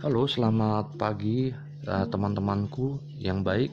Halo, 0.00 0.24
selamat 0.24 0.96
pagi 0.96 1.52
uh, 1.84 2.08
teman-temanku 2.08 3.04
yang 3.20 3.44
baik. 3.44 3.68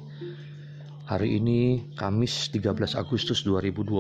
Hari 1.07 1.39
ini 1.39 1.87
Kamis 1.95 2.51
13 2.51 2.99
Agustus 2.99 3.47
2020. 3.47 3.95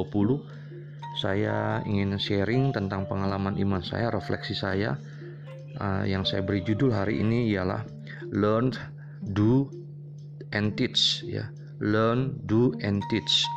Saya 1.15 1.79
ingin 1.87 2.19
sharing 2.19 2.75
tentang 2.75 3.07
pengalaman 3.07 3.55
iman 3.63 3.79
saya, 3.79 4.11
refleksi 4.11 4.59
saya. 4.59 4.99
Uh, 5.79 6.03
yang 6.03 6.27
saya 6.27 6.43
beri 6.43 6.67
judul 6.67 6.91
hari 6.91 7.23
ini 7.23 7.47
ialah 7.47 7.87
Learn, 8.35 8.75
Do, 9.23 9.71
and 10.51 10.75
Teach 10.75 11.23
ya. 11.23 11.47
Learn, 11.79 12.43
Do, 12.43 12.75
and 12.83 13.07
Teach. 13.07 13.47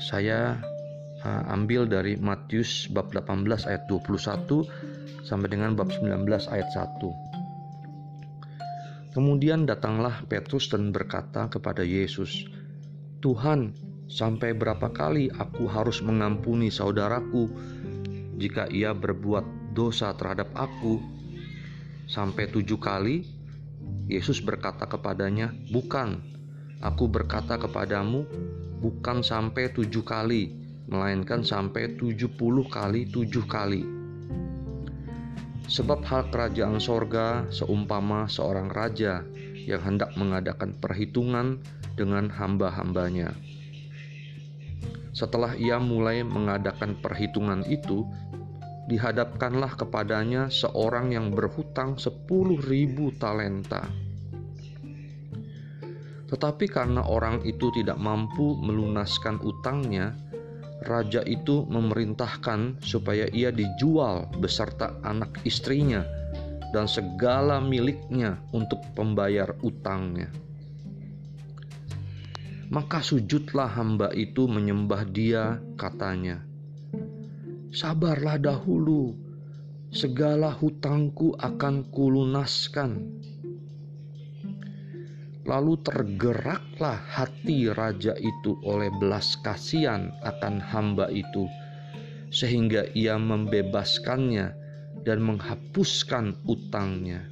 Saya 0.00 0.56
uh, 1.24 1.54
ambil 1.54 1.88
dari 1.88 2.16
Matius 2.18 2.86
bab 2.90 3.10
18 3.10 3.66
ayat 3.66 3.82
21 3.90 5.26
sampai 5.26 5.48
dengan 5.50 5.74
bab 5.74 5.90
19 5.90 6.06
ayat 6.52 6.68
1. 6.74 9.18
Kemudian 9.18 9.66
datanglah 9.66 10.22
Petrus 10.30 10.70
dan 10.70 10.94
berkata 10.94 11.50
kepada 11.50 11.82
Yesus, 11.82 12.46
"Tuhan, 13.18 13.74
sampai 14.06 14.54
berapa 14.54 14.94
kali 14.94 15.26
aku 15.32 15.66
harus 15.66 15.98
mengampuni 16.04 16.70
saudaraku 16.70 17.50
jika 18.38 18.70
ia 18.70 18.94
berbuat 18.94 19.74
dosa 19.74 20.14
terhadap 20.14 20.54
aku? 20.54 21.02
Sampai 22.06 22.46
tujuh 22.52 22.78
kali?" 22.78 23.26
Yesus 24.08 24.40
berkata 24.40 24.88
kepadanya, 24.88 25.52
"Bukan, 25.72 26.22
aku 26.80 27.10
berkata 27.10 27.58
kepadamu, 27.58 28.24
bukan 28.78 29.26
sampai 29.26 29.74
tujuh 29.74 30.06
kali, 30.06 30.67
melainkan 30.88 31.44
sampai 31.44 31.94
tujuh 32.00 32.32
puluh 32.34 32.64
kali 32.66 33.06
tujuh 33.06 33.44
kali." 33.44 33.84
Sebab 35.68 36.00
hal 36.08 36.32
kerajaan 36.32 36.80
sorga 36.80 37.44
seumpama 37.52 38.24
seorang 38.24 38.72
raja 38.72 39.20
yang 39.68 39.84
hendak 39.84 40.16
mengadakan 40.16 40.72
perhitungan 40.80 41.60
dengan 41.92 42.32
hamba-hambanya. 42.32 43.36
Setelah 45.12 45.52
ia 45.60 45.76
mulai 45.76 46.24
mengadakan 46.24 46.96
perhitungan 47.04 47.68
itu, 47.68 48.08
dihadapkanlah 48.88 49.76
kepadanya 49.76 50.48
seorang 50.48 51.12
yang 51.12 51.36
berhutang 51.36 52.00
sepuluh 52.00 52.56
ribu 52.64 53.12
talenta. 53.20 53.84
Tetapi 56.32 56.64
karena 56.68 57.04
orang 57.04 57.44
itu 57.44 57.68
tidak 57.76 58.00
mampu 58.00 58.56
melunaskan 58.56 59.36
utangnya, 59.44 60.16
raja 60.82 61.24
itu 61.26 61.66
memerintahkan 61.66 62.78
supaya 62.82 63.26
ia 63.34 63.50
dijual 63.50 64.30
beserta 64.38 64.94
anak 65.02 65.42
istrinya 65.42 66.06
dan 66.70 66.86
segala 66.86 67.58
miliknya 67.58 68.38
untuk 68.52 68.78
pembayar 68.92 69.56
utangnya. 69.64 70.28
Maka 72.68 73.00
sujudlah 73.00 73.80
hamba 73.80 74.12
itu 74.12 74.44
menyembah 74.44 75.08
dia, 75.08 75.56
katanya, 75.80 76.44
"Sabarlah 77.72 78.36
dahulu, 78.36 79.16
segala 79.88 80.52
hutangku 80.52 81.32
akan 81.40 81.88
kulunaskan." 81.88 83.17
Lalu 85.48 85.80
tergeraklah 85.80 87.00
hati 87.08 87.72
raja 87.72 88.12
itu 88.20 88.60
oleh 88.68 88.92
belas 89.00 89.32
kasihan 89.40 90.12
akan 90.20 90.60
hamba 90.60 91.08
itu, 91.08 91.48
sehingga 92.28 92.84
ia 92.92 93.16
membebaskannya 93.16 94.52
dan 95.08 95.24
menghapuskan 95.24 96.36
utangnya. 96.44 97.24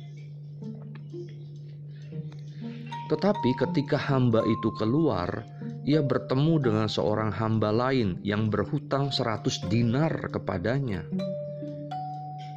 Tetapi 3.12 3.50
ketika 3.60 4.00
hamba 4.00 4.42
itu 4.48 4.72
keluar, 4.80 5.44
ia 5.86 6.02
bertemu 6.02 6.58
dengan 6.58 6.88
seorang 6.88 7.30
hamba 7.30 7.70
lain 7.70 8.18
yang 8.26 8.50
berhutang 8.50 9.14
seratus 9.14 9.62
dinar 9.68 10.10
kepadanya. 10.32 11.06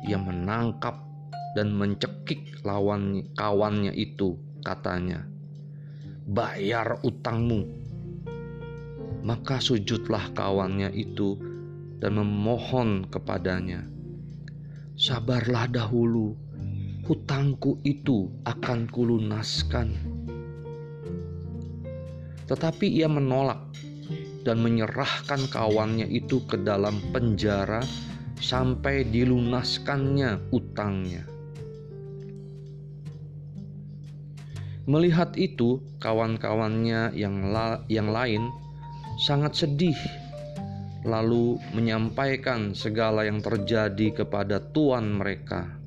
Ia 0.07 0.17
menangkap 0.17 0.97
dan 1.53 1.75
mencekik 1.75 2.63
lawan 2.65 3.29
kawannya 3.37 3.93
itu, 3.93 4.39
katanya, 4.65 5.27
bayar 6.29 7.01
utangmu. 7.01 7.65
Maka 9.25 9.57
sujudlah 9.57 10.29
kawannya 10.37 10.93
itu 10.93 11.41
dan 11.97 12.21
memohon 12.21 13.09
kepadanya, 13.09 13.83
Sabarlah 14.93 15.65
dahulu, 15.67 16.37
hutangku 17.09 17.81
itu 17.81 18.29
akan 18.45 18.85
kulunaskan. 18.93 19.89
Tetapi 22.45 22.85
ia 22.87 23.09
menolak 23.09 23.65
dan 24.45 24.61
menyerahkan 24.61 25.49
kawannya 25.49 26.05
itu 26.07 26.45
ke 26.45 26.61
dalam 26.61 27.01
penjara 27.09 27.81
sampai 28.37 29.03
dilunaskannya 29.07 30.53
utangnya. 30.53 31.38
Melihat 34.89 35.37
itu, 35.37 35.85
kawan-kawannya 36.01 37.13
yang, 37.13 37.53
la 37.53 37.85
yang 37.85 38.09
lain 38.09 38.49
sangat 39.21 39.53
sedih, 39.61 39.93
lalu 41.05 41.61
menyampaikan 41.77 42.73
segala 42.73 43.21
yang 43.21 43.37
terjadi 43.37 44.25
kepada 44.25 44.57
tuan 44.57 45.13
mereka. 45.13 45.77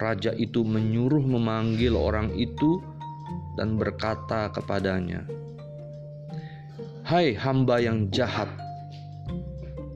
Raja 0.00 0.32
itu 0.32 0.64
menyuruh 0.64 1.20
memanggil 1.20 1.92
orang 1.92 2.32
itu 2.32 2.80
dan 3.60 3.76
berkata 3.76 4.48
kepadanya, 4.48 5.28
"Hai 7.04 7.36
hamba 7.36 7.76
yang 7.76 8.08
jahat, 8.08 8.48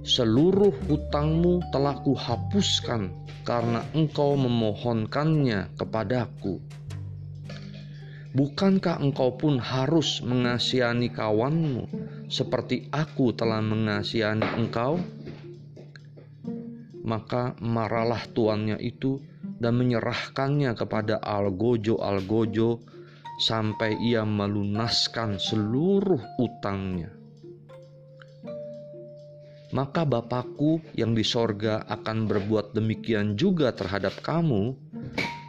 seluruh 0.05 0.77
hutangmu 0.85 1.65
telah 1.73 1.97
kuhapuskan 2.05 3.09
karena 3.41 3.81
engkau 3.97 4.37
memohonkannya 4.37 5.73
kepadaku." 5.81 6.61
Bukankah 8.37 9.01
engkau 9.01 9.41
pun 9.41 9.57
harus 9.57 10.21
mengasihani 10.21 11.09
kawanmu 11.09 11.89
seperti 12.29 12.85
aku 12.93 13.33
telah 13.33 13.65
mengasihani 13.65 14.45
engkau? 14.61 15.01
Maka 17.01 17.57
marahlah 17.65 18.29
tuannya 18.37 18.77
itu 18.77 19.25
dan 19.57 19.81
menyerahkannya 19.81 20.77
kepada 20.77 21.17
Algojo-Algojo 21.17 22.85
sampai 23.41 23.97
ia 24.05 24.29
melunaskan 24.29 25.41
seluruh 25.41 26.21
utangnya. 26.37 27.17
Maka 29.73 30.05
Bapakku 30.05 30.85
yang 30.93 31.17
di 31.17 31.25
sorga 31.25 31.89
akan 31.89 32.29
berbuat 32.29 32.77
demikian 32.77 33.41
juga 33.41 33.73
terhadap 33.73 34.21
kamu 34.21 34.77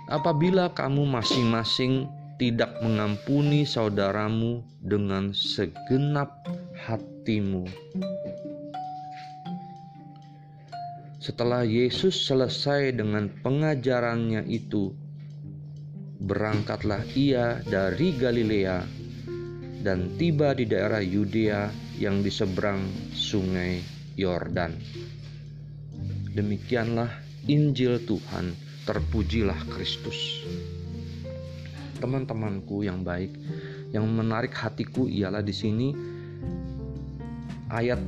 apabila 0.07 0.71
kamu 0.71 1.03
masing-masing 1.03 2.07
tidak 2.37 2.77
mengampuni 2.85 3.65
saudaramu 3.65 4.61
dengan 4.77 5.33
segenap 5.33 6.45
hatimu. 6.85 7.65
Setelah 11.17 11.65
Yesus 11.65 12.29
selesai 12.29 12.93
dengan 12.93 13.27
pengajarannya 13.41 14.45
itu, 14.47 14.93
berangkatlah 16.21 17.03
ia 17.17 17.59
dari 17.65 18.13
Galilea 18.15 18.85
dan 19.81 20.13
tiba 20.21 20.53
di 20.53 20.69
daerah 20.69 21.01
Yudea 21.01 21.73
yang 21.97 22.21
di 22.21 22.29
seberang 22.29 22.85
sungai 23.17 23.81
Yordan. 24.13 24.77
Demikianlah 26.37 27.09
Injil 27.49 27.97
Tuhan, 28.05 28.53
terpujilah 28.85 29.57
Kristus 29.73 30.45
teman-temanku 31.97 32.85
yang 32.85 33.01
baik 33.01 33.33
yang 33.91 34.05
menarik 34.07 34.53
hatiku 34.53 35.07
ialah 35.07 35.41
di 35.41 35.53
sini 35.55 35.87
ayat 37.71 37.99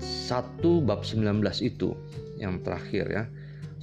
1 0.00 0.60
bab 0.84 1.04
19 1.04 1.40
itu 1.64 1.94
yang 2.40 2.60
terakhir 2.60 3.06
ya. 3.08 3.24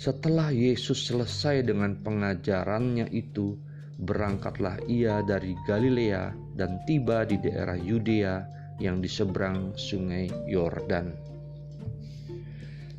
Setelah 0.01 0.50
Yesus 0.50 1.06
selesai 1.06 1.62
dengan 1.62 1.94
pengajarannya 2.01 3.13
itu, 3.13 3.54
berangkatlah 4.01 4.81
ia 4.89 5.22
dari 5.22 5.54
Galilea 5.69 6.34
dan 6.57 6.81
tiba 6.89 7.22
di 7.22 7.38
daerah 7.38 7.77
Yudea 7.77 8.42
yang 8.81 8.98
di 8.98 9.06
seberang 9.06 9.77
sungai 9.77 10.25
Yordan. 10.50 11.13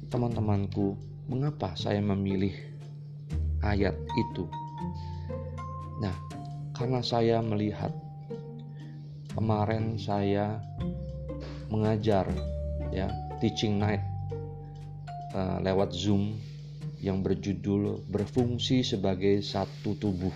Teman-temanku, 0.06 0.94
mengapa 1.26 1.74
saya 1.74 1.98
memilih 1.98 2.54
ayat 3.66 3.98
itu? 4.14 4.46
Karena 6.82 6.98
saya 6.98 7.38
melihat 7.38 7.94
kemarin 9.38 10.02
saya 10.02 10.58
mengajar 11.70 12.26
ya 12.90 13.06
teaching 13.38 13.78
night 13.78 14.02
uh, 15.30 15.62
lewat 15.62 15.94
Zoom 15.94 16.42
yang 16.98 17.22
berjudul 17.22 18.02
berfungsi 18.10 18.82
sebagai 18.82 19.46
satu 19.46 19.94
tubuh. 19.94 20.34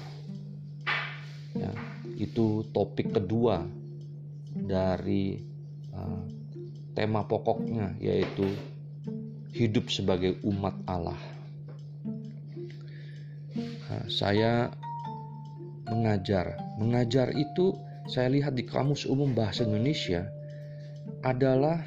Ya, 1.58 1.74
itu 2.14 2.62
topik 2.70 3.10
kedua 3.10 3.66
dari 4.54 5.42
uh, 5.98 6.22
tema 6.94 7.26
pokoknya 7.26 7.98
yaitu 7.98 8.46
hidup 9.50 9.90
sebagai 9.90 10.38
umat 10.46 10.78
Allah. 10.86 11.18
Nah, 13.90 14.06
saya 14.06 14.70
mengajar, 15.90 16.58
mengajar 16.78 17.30
itu 17.34 17.74
saya 18.06 18.30
lihat 18.30 18.54
di 18.54 18.62
kamus 18.62 19.06
umum 19.06 19.34
bahasa 19.34 19.66
Indonesia 19.66 20.26
adalah 21.26 21.82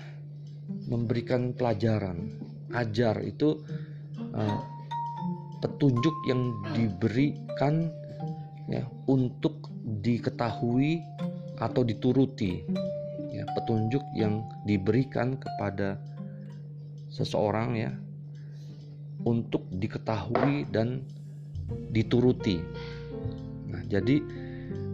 memberikan 0.87 1.55
pelajaran. 1.55 2.35
Ajar 2.75 3.23
itu 3.25 3.65
uh, 4.35 4.59
petunjuk 5.63 6.15
yang 6.29 6.53
diberikan 6.75 7.89
ya 8.69 8.85
untuk 9.09 9.71
diketahui 10.05 11.01
atau 11.57 11.81
dituruti 11.81 12.61
ya 13.33 13.43
petunjuk 13.57 14.03
yang 14.13 14.45
diberikan 14.63 15.35
kepada 15.35 15.97
seseorang 17.09 17.69
ya 17.75 17.91
untuk 19.25 19.65
diketahui 19.73 20.69
dan 20.69 21.03
dituruti. 21.91 22.61
Jadi 23.89 24.21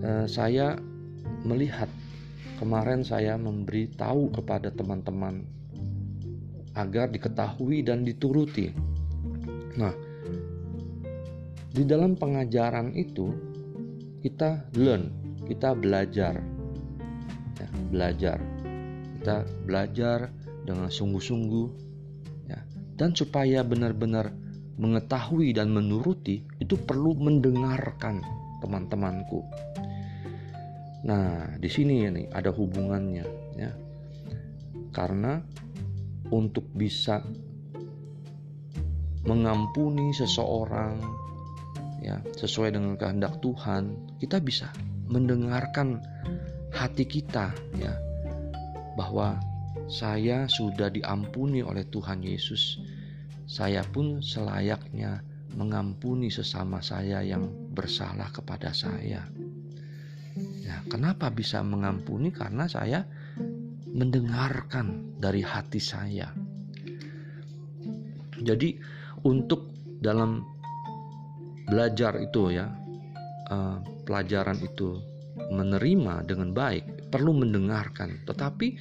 eh, 0.01 0.25
saya 0.25 0.79
melihat 1.43 1.91
kemarin 2.57 3.03
saya 3.03 3.35
memberi 3.35 3.91
tahu 3.91 4.31
kepada 4.31 4.71
teman-teman 4.71 5.43
agar 6.75 7.11
diketahui 7.11 7.83
dan 7.83 8.07
dituruti. 8.07 8.71
Nah, 9.75 9.91
di 11.75 11.83
dalam 11.83 12.15
pengajaran 12.15 12.95
itu 12.95 13.35
kita 14.23 14.63
learn, 14.79 15.11
kita 15.47 15.75
belajar. 15.75 16.39
Ya, 17.59 17.69
belajar. 17.91 18.39
Kita 19.19 19.43
belajar 19.67 20.31
dengan 20.63 20.87
sungguh-sungguh 20.91 21.67
ya. 22.47 22.59
Dan 22.95 23.15
supaya 23.15 23.63
benar-benar 23.63 24.31
mengetahui 24.75 25.55
dan 25.55 25.71
menuruti 25.71 26.43
itu 26.59 26.75
perlu 26.75 27.15
mendengarkan 27.15 28.19
teman-temanku 28.65 29.45
nah 31.05 31.45
di 31.61 31.69
sini 31.69 32.09
ini 32.09 32.23
ada 32.33 32.49
hubungannya 32.49 33.25
ya 33.53 33.71
karena 34.89 35.37
untuk 36.33 36.65
bisa 36.73 37.21
mengampuni 39.29 40.09
seseorang 40.17 40.97
ya 42.01 42.17
sesuai 42.33 42.73
dengan 42.73 42.97
kehendak 42.97 43.37
Tuhan 43.41 44.17
kita 44.17 44.41
bisa 44.41 44.73
mendengarkan 45.05 46.01
hati 46.73 47.05
kita 47.05 47.53
ya 47.77 47.93
bahwa 48.97 49.37
saya 49.85 50.49
sudah 50.49 50.89
diampuni 50.89 51.61
oleh 51.61 51.85
Tuhan 51.85 52.25
Yesus. 52.25 52.81
Saya 53.45 53.85
pun 53.85 54.25
selayaknya 54.25 55.21
mengampuni 55.55 56.27
sesama 56.27 56.83
saya 56.83 57.23
yang 57.23 57.47
bersalah 57.71 58.29
kepada 58.29 58.75
saya. 58.75 59.23
Ya, 60.61 60.75
kenapa 60.91 61.31
bisa 61.31 61.63
mengampuni? 61.63 62.29
Karena 62.29 62.67
saya 62.67 63.07
mendengarkan 63.87 65.15
dari 65.15 65.39
hati 65.39 65.79
saya. 65.79 66.27
Jadi 68.35 68.75
untuk 69.23 69.71
dalam 70.03 70.43
belajar 71.71 72.19
itu 72.19 72.51
ya, 72.51 72.67
uh, 73.47 73.79
pelajaran 74.03 74.59
itu 74.59 74.99
menerima 75.55 76.27
dengan 76.27 76.51
baik, 76.51 77.09
perlu 77.09 77.31
mendengarkan, 77.31 78.27
tetapi 78.27 78.75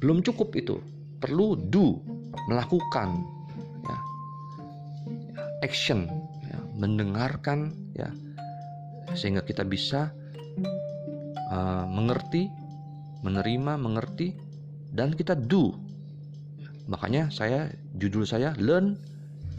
belum 0.00 0.24
cukup 0.24 0.56
itu. 0.56 0.76
Perlu 1.20 1.56
do, 1.56 2.00
melakukan. 2.48 3.35
Action, 5.66 6.06
ya, 6.46 6.58
mendengarkan 6.78 7.74
ya 7.98 8.14
sehingga 9.18 9.42
kita 9.42 9.66
bisa 9.66 10.14
uh, 11.50 11.84
mengerti, 11.90 12.46
menerima, 13.26 13.74
mengerti 13.74 14.38
dan 14.94 15.10
kita 15.10 15.34
do. 15.34 15.74
Makanya 16.86 17.34
saya 17.34 17.74
judul 17.98 18.22
saya 18.22 18.54
learn, 18.62 18.94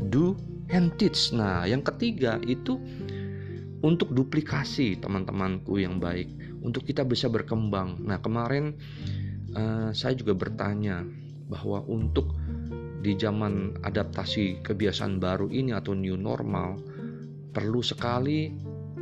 do 0.07 0.39
and 0.71 0.95
teach. 0.95 1.35
Nah, 1.35 1.67
yang 1.67 1.83
ketiga 1.83 2.39
itu 2.47 2.79
untuk 3.83 4.15
duplikasi 4.15 4.95
teman-temanku 5.03 5.75
yang 5.83 5.99
baik, 5.99 6.31
untuk 6.63 6.87
kita 6.87 7.03
bisa 7.03 7.27
berkembang. 7.27 7.99
Nah, 7.99 8.23
kemarin 8.23 8.79
uh, 9.59 9.91
saya 9.91 10.15
juga 10.15 10.31
bertanya 10.33 11.03
bahwa 11.51 11.83
untuk 11.87 12.31
di 13.01 13.13
zaman 13.13 13.77
adaptasi 13.85 14.65
kebiasaan 14.65 15.21
baru 15.21 15.47
ini 15.53 15.73
atau 15.73 15.93
new 15.93 16.17
normal 16.17 16.81
perlu 17.53 17.81
sekali 17.81 18.53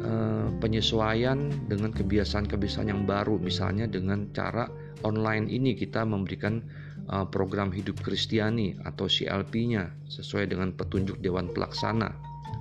uh, 0.03 0.47
penyesuaian 0.59 1.68
dengan 1.68 1.92
kebiasaan-kebiasaan 1.92 2.92
yang 2.92 3.03
baru, 3.03 3.39
misalnya 3.39 3.88
dengan 3.88 4.31
cara 4.31 4.68
online 5.03 5.51
ini 5.51 5.75
kita 5.75 6.07
memberikan 6.07 6.63
uh, 7.12 7.27
program 7.27 7.71
hidup 7.71 8.00
Kristiani 8.00 8.75
atau 8.88 9.12
CLP-nya 9.12 9.92
sesuai 10.07 10.51
dengan 10.51 10.71
petunjuk 10.71 11.19
Dewan 11.19 11.51
Pelaksana 11.51 12.12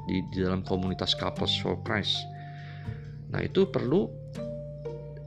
di, 0.07 0.23
di 0.35 0.39
dalam 0.43 0.67
komunitas 0.67 1.15
Couples 1.15 1.55
for 1.63 1.79
Christ. 1.87 2.19
Nah, 3.35 3.43
itu 3.43 3.67
perlu 3.67 4.07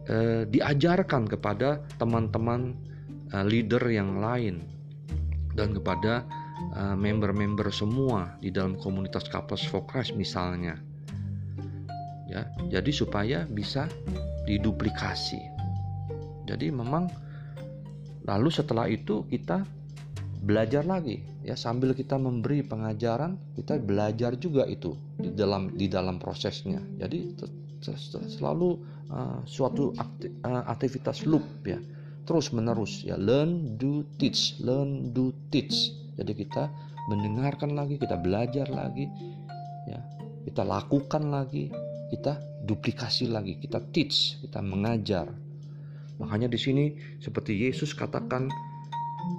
eh, 0.08 0.48
diajarkan 0.48 1.28
kepada 1.28 1.84
teman-teman 2.00 2.72
eh, 3.36 3.44
leader 3.44 3.84
yang 3.92 4.24
lain 4.24 4.64
dan 5.58 5.74
kepada 5.74 6.22
eh, 6.78 6.96
member-member 6.96 7.74
semua 7.74 8.38
di 8.38 8.54
dalam 8.54 8.78
komunitas 8.78 9.26
Couples 9.28 9.66
for 9.66 9.84
misalnya. 10.14 10.78
Ya, 12.30 12.46
jadi 12.70 12.92
supaya 12.94 13.50
bisa 13.50 13.90
diduplikasi. 14.46 15.42
Jadi 16.46 16.70
memang 16.70 17.10
lalu 18.30 18.54
setelah 18.54 18.86
itu 18.86 19.26
kita 19.32 19.66
belajar 20.44 20.86
lagi 20.86 21.26
ya 21.42 21.58
sambil 21.58 21.98
kita 21.98 22.16
memberi 22.16 22.62
pengajaran 22.62 23.36
kita 23.58 23.82
belajar 23.82 24.38
juga 24.38 24.70
itu 24.70 24.94
di 25.18 25.34
dalam 25.34 25.74
di 25.74 25.90
dalam 25.90 26.22
prosesnya 26.22 26.78
jadi 27.02 27.34
selalu 28.38 28.78
uh, 29.10 29.42
suatu 29.50 29.92
uh, 29.98 30.64
aktivitas 30.70 31.26
loop 31.26 31.44
ya 31.66 31.82
terus 32.28 32.52
menerus 32.52 33.02
ya. 33.08 33.16
Learn 33.16 33.80
do 33.80 34.04
teach. 34.20 34.60
Learn 34.60 35.16
do 35.16 35.32
teach. 35.50 35.96
Jadi 36.20 36.36
kita 36.36 36.68
mendengarkan 37.08 37.74
lagi 37.74 37.96
kita 37.96 38.20
belajar 38.20 38.68
lagi 38.68 39.08
ya. 39.88 40.00
Kita 40.44 40.68
lakukan 40.68 41.32
lagi 41.32 41.72
kita 42.12 42.40
duplikasi 42.68 43.32
lagi 43.32 43.58
kita 43.58 43.80
teach 43.96 44.44
kita 44.44 44.60
mengajar. 44.60 45.32
Makanya 46.20 46.52
di 46.52 46.60
sini 46.60 46.86
seperti 47.24 47.56
Yesus 47.56 47.96
katakan 47.96 48.52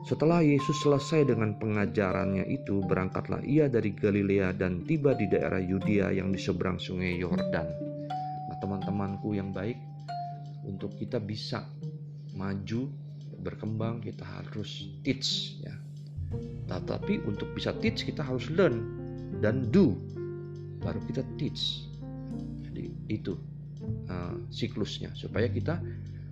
setelah 0.05 0.45
Yesus 0.45 0.85
selesai 0.85 1.33
dengan 1.33 1.57
pengajarannya 1.57 2.45
itu, 2.49 2.85
berangkatlah 2.85 3.41
ia 3.45 3.73
dari 3.73 3.97
Galilea 3.97 4.53
dan 4.53 4.85
tiba 4.85 5.17
di 5.17 5.29
daerah 5.29 5.61
Yudea 5.61 6.13
yang 6.13 6.29
di 6.29 6.37
seberang 6.37 6.77
sungai 6.77 7.17
Yordan. 7.17 7.69
Nah, 8.49 8.57
teman-temanku 8.61 9.33
yang 9.33 9.49
baik, 9.53 9.81
untuk 10.69 10.93
kita 11.01 11.17
bisa 11.21 11.65
maju, 12.39 12.87
berkembang, 13.43 13.99
kita 13.99 14.23
harus 14.23 14.87
teach 15.03 15.59
ya. 15.59 15.75
Tetapi 16.71 17.27
untuk 17.27 17.51
bisa 17.59 17.75
teach 17.83 18.07
kita 18.07 18.23
harus 18.23 18.47
learn 18.55 18.79
dan 19.43 19.67
do, 19.75 19.99
baru 20.79 21.03
kita 21.11 21.27
teach. 21.35 21.91
Jadi 22.63 22.95
itu 23.11 23.35
uh, 24.07 24.39
siklusnya. 24.55 25.11
Supaya 25.19 25.51
kita 25.51 25.83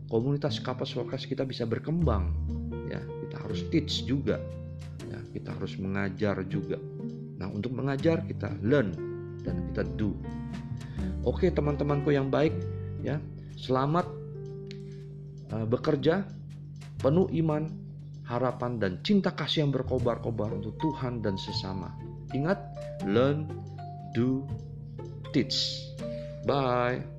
komunitas 0.06 0.62
kapas 0.62 0.94
wakas 0.94 1.26
kita 1.26 1.42
bisa 1.42 1.66
berkembang 1.66 2.30
ya. 2.86 3.02
Kita 3.26 3.36
harus 3.42 3.66
teach 3.74 4.06
juga 4.06 4.38
ya. 5.10 5.18
Kita 5.34 5.56
harus 5.58 5.74
mengajar 5.80 6.46
juga. 6.46 6.78
Nah 7.36 7.50
untuk 7.50 7.74
mengajar 7.74 8.22
kita 8.24 8.52
learn 8.62 8.94
dan 9.42 9.56
kita 9.72 9.82
do. 9.98 10.14
Oke 11.26 11.50
teman-temanku 11.50 12.14
yang 12.14 12.30
baik 12.30 12.54
ya. 13.02 13.18
Selamat 13.56 14.04
bekerja 15.50 16.26
penuh 17.00 17.30
iman 17.44 17.70
harapan 18.26 18.82
dan 18.82 18.92
cinta 19.06 19.30
kasih 19.30 19.66
yang 19.66 19.72
berkobar-kobar 19.72 20.50
untuk 20.50 20.74
Tuhan 20.82 21.22
dan 21.22 21.38
sesama. 21.38 21.94
Ingat 22.34 22.58
learn 23.06 23.46
do 24.12 24.42
teach. 25.30 25.86
Bye 26.46 27.16